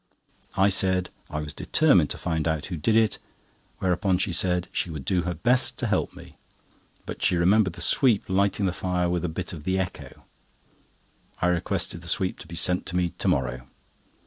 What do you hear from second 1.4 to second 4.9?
was determined to find out who did it, whereupon she said she